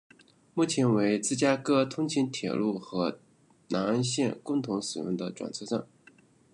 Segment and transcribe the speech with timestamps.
[0.55, 3.19] 目前为芝加哥通勤铁路和
[3.69, 5.85] 南岸线共同使用的转车站。